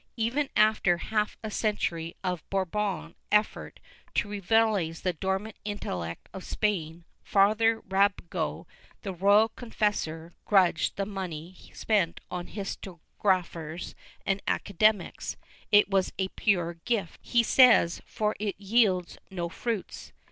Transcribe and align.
^ 0.01 0.03
Even 0.17 0.49
after 0.55 0.97
half 0.97 1.37
a 1.43 1.51
century 1.51 2.15
of 2.23 2.43
Bourbon 2.49 3.13
effort 3.31 3.79
to 4.15 4.27
revitalize 4.27 5.01
the 5.01 5.13
dormant 5.13 5.57
intellect 5.63 6.27
of 6.33 6.43
Spain, 6.43 7.05
Father 7.23 7.81
Rabago, 7.81 8.65
the 9.03 9.13
royal 9.13 9.49
confessor, 9.49 10.33
grudged 10.43 10.95
the 10.95 11.05
money 11.05 11.69
spent 11.75 12.19
on 12.31 12.47
historiographers 12.47 13.93
and 14.25 14.41
academies; 14.47 15.37
it 15.71 15.87
was 15.87 16.13
a 16.17 16.29
pure 16.29 16.73
gift, 16.85 17.19
he 17.21 17.43
says, 17.43 18.01
for 18.07 18.35
it 18.39 18.59
yields 18.59 19.19
no 19.29 19.49
fruits. 19.49 20.13